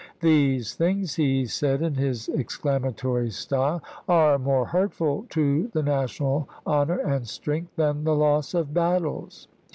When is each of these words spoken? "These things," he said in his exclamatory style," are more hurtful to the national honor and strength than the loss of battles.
"These 0.21 0.73
things," 0.73 1.13
he 1.13 1.45
said 1.45 1.83
in 1.83 1.93
his 1.93 2.27
exclamatory 2.29 3.29
style," 3.29 3.83
are 4.09 4.39
more 4.39 4.65
hurtful 4.65 5.27
to 5.29 5.67
the 5.73 5.83
national 5.83 6.49
honor 6.65 6.97
and 6.97 7.27
strength 7.27 7.75
than 7.75 8.03
the 8.03 8.15
loss 8.15 8.55
of 8.55 8.73
battles. 8.73 9.47